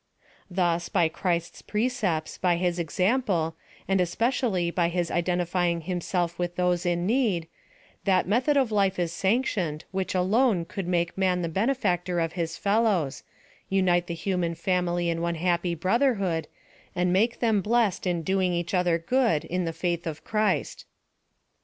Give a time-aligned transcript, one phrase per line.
[0.49, 3.55] Thus, by Christ's precepts, by his example,
[3.87, 7.47] and especially by his identifying him self with those in need,
[8.05, 12.33] that method of life is sane tioned, which alone could make man the benefactor of
[12.33, 13.21] his fellows—
[13.77, 16.47] unite the human family ki one happy brotherhood—
[16.95, 20.85] and make them blessed in doing each other good, in the faith of Christ.